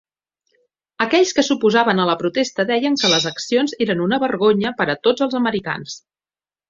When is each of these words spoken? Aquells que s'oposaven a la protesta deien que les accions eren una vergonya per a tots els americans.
Aquells 1.03 1.33
que 1.39 1.43
s'oposaven 1.47 2.01
a 2.01 2.07
la 2.11 2.15
protesta 2.23 2.65
deien 2.71 2.97
que 3.03 3.11
les 3.13 3.29
accions 3.33 3.77
eren 3.87 4.01
una 4.07 4.19
vergonya 4.25 4.73
per 4.81 4.89
a 4.95 4.97
tots 5.09 5.27
els 5.27 5.39
americans. 5.43 6.01